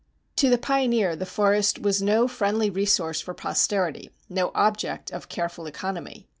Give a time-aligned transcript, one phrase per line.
[0.37, 5.67] To the pioneer the forest was no friendly resource for posterity, no object of careful
[5.67, 6.27] economy.